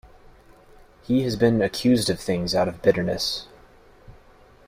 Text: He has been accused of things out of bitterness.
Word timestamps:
He 1.03 1.21
has 1.25 1.35
been 1.35 1.61
accused 1.61 2.09
of 2.09 2.19
things 2.19 2.55
out 2.55 2.67
of 2.67 2.81
bitterness. 2.81 3.45